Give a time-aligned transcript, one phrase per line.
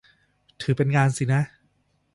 [0.61, 1.41] ถือเป็นงานสินะ